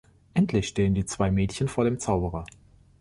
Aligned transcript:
Endlich 0.33 0.67
stehen 0.67 0.95
die 0.95 1.05
zwei 1.05 1.29
Mädchen 1.29 1.67
vor 1.67 1.83
dem 1.83 1.99
Zauberer. 1.99 2.43